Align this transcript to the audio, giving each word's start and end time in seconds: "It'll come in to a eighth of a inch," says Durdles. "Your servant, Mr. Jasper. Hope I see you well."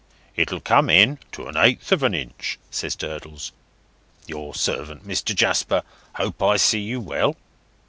"It'll 0.35 0.61
come 0.61 0.89
in 0.89 1.19
to 1.33 1.47
a 1.47 1.63
eighth 1.63 1.91
of 1.91 2.01
a 2.01 2.07
inch," 2.07 2.57
says 2.71 2.95
Durdles. 2.95 3.51
"Your 4.25 4.55
servant, 4.55 5.07
Mr. 5.07 5.35
Jasper. 5.35 5.83
Hope 6.15 6.41
I 6.41 6.57
see 6.57 6.79
you 6.81 6.99
well." 6.99 7.35